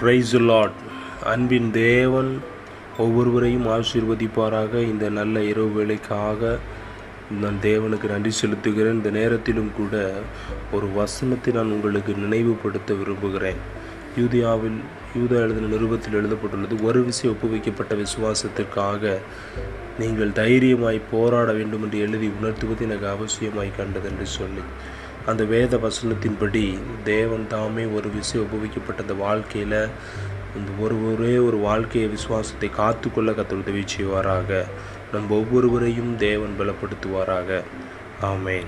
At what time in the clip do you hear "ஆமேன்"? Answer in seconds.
38.22-38.66